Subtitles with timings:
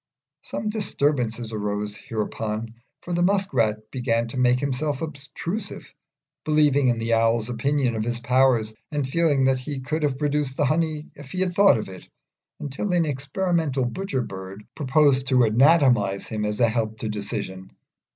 [0.41, 5.93] Some disturbance arose hereupon, for the Musk rat began to make himself obtrusive,
[6.43, 10.57] believing in the Owl's opinion of his powers, and feeling that he could have produced
[10.57, 12.07] the honey if he had thought of it;
[12.59, 17.69] until an experimental Butcher bird proposed to anatomise him as a help to decision.